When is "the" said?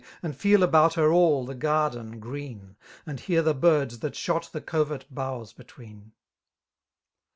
1.45-1.53, 3.43-3.53, 4.51-4.59